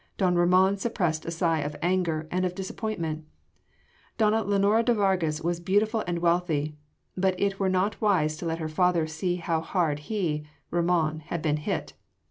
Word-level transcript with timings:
Don 0.17 0.33
Ramon 0.33 0.77
suppressed 0.77 1.27
a 1.27 1.29
sigh 1.29 1.59
of 1.59 1.75
anger 1.83 2.27
and 2.31 2.43
of 2.43 2.55
disappointment: 2.55 3.23
donna 4.17 4.43
Lenora 4.43 4.81
de 4.81 4.95
Vargas 4.95 5.41
was 5.41 5.59
beautiful 5.59 6.03
and 6.07 6.17
wealthy, 6.17 6.75
but 7.15 7.39
it 7.39 7.59
were 7.59 7.69
not 7.69 8.01
wise 8.01 8.35
to 8.37 8.47
let 8.47 8.57
her 8.57 8.67
father 8.67 9.05
see 9.05 9.35
how 9.35 9.61
hard 9.61 9.99
he 10.09 10.43
Ramon 10.71 11.19
had 11.19 11.43
been 11.43 11.57
hit. 11.57 11.93